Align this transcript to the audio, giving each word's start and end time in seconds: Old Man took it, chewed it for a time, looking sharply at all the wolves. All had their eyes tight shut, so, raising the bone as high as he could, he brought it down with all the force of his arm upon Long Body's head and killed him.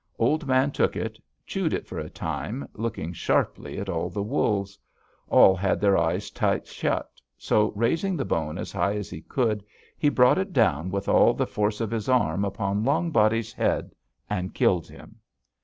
Old 0.17 0.47
Man 0.47 0.71
took 0.71 0.95
it, 0.95 1.19
chewed 1.45 1.73
it 1.75 1.85
for 1.85 1.99
a 1.99 2.09
time, 2.09 2.67
looking 2.73 3.13
sharply 3.13 3.77
at 3.77 3.87
all 3.87 4.09
the 4.09 4.23
wolves. 4.23 4.79
All 5.27 5.55
had 5.55 5.79
their 5.79 5.95
eyes 5.95 6.31
tight 6.31 6.65
shut, 6.65 7.07
so, 7.37 7.71
raising 7.75 8.17
the 8.17 8.25
bone 8.25 8.57
as 8.57 8.71
high 8.71 8.95
as 8.95 9.11
he 9.11 9.21
could, 9.21 9.63
he 9.99 10.09
brought 10.09 10.39
it 10.39 10.53
down 10.53 10.89
with 10.89 11.07
all 11.07 11.35
the 11.35 11.45
force 11.45 11.79
of 11.79 11.91
his 11.91 12.09
arm 12.09 12.43
upon 12.43 12.83
Long 12.83 13.11
Body's 13.11 13.53
head 13.53 13.93
and 14.27 14.55
killed 14.55 14.87
him. 14.87 15.17